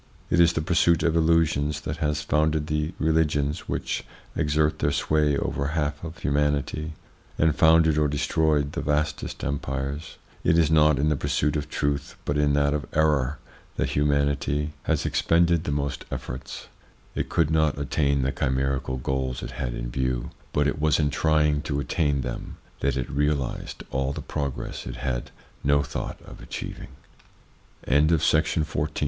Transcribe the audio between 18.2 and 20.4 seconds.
the chimerical goals it had in view;